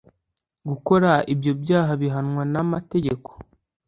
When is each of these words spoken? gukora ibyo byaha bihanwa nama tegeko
gukora 0.69 1.11
ibyo 1.33 1.51
byaha 1.61 1.91
bihanwa 2.01 2.43
nama 2.53 2.75
tegeko 2.91 3.31